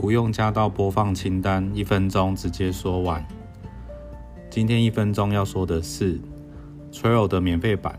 [0.00, 3.22] 不用加到播放清单，一分钟直接说完。
[4.48, 6.18] 今天一分钟要说的是
[6.90, 7.98] ，Trail 的免费版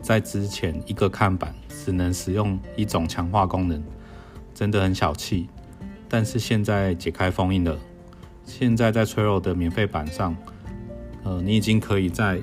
[0.00, 3.82] 在之前一个看板只能使用一种强化功能，
[4.54, 5.46] 真的很小气。
[6.08, 7.78] 但是现在解开封印了，
[8.46, 10.34] 现在在 Trail 的免费版上，
[11.22, 12.40] 呃，你已经可以在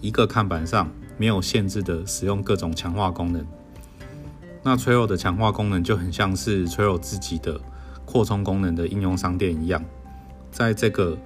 [0.00, 3.46] 一个看板上没有限制的使用各种强化功能。
[4.64, 7.60] 那 Trail 的强化功能就很像是 Trail 自己的
[8.04, 9.82] 扩充功能的应用商店一样，
[10.50, 11.16] 在这个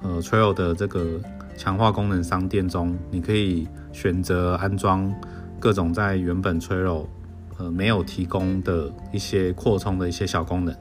[0.00, 1.20] 呃 Trail 的这个
[1.56, 5.12] 强化功能商店中，你可以选择安装
[5.60, 7.06] 各种在原本 Trail
[7.58, 10.74] 呃没有提供的一些扩充的一些小功能，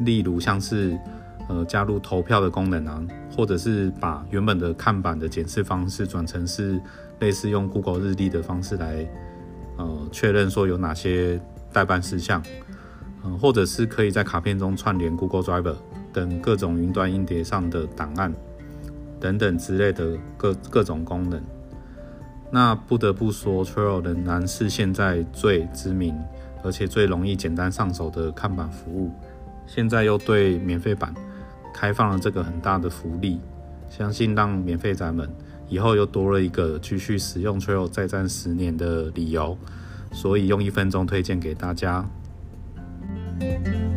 [0.00, 0.98] 例如像是
[1.48, 3.02] 呃加入投票的功能啊，
[3.36, 6.80] 或者是把原本的看板的检视方式转成是
[7.20, 9.06] 类似用 Google 日历的方式来。
[9.76, 11.40] 呃，确认说有哪些
[11.72, 12.42] 代办事项，
[13.24, 15.74] 嗯，或者是可以在卡片中串联 Google Drive
[16.12, 18.32] 等各种云端硬碟上的档案
[19.18, 21.42] 等等之类的各各种功能。
[22.50, 26.16] 那不得不说，Trail 仍然是现在最知名
[26.62, 29.10] 而且最容易简单上手的看板服务。
[29.66, 31.14] 现在又对免费版
[31.74, 33.38] 开放了这个很大的福利，
[33.90, 35.28] 相信让免费仔们。
[35.68, 39.58] 以后又多了一个继续使用 Trail 再战十年的理由，
[40.12, 42.08] 所以用一分钟推荐给大家。
[43.40, 43.87] Thank you.